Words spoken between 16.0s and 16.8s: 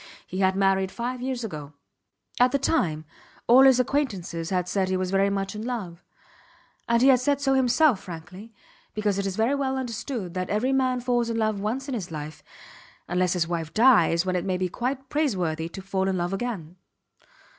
in love again.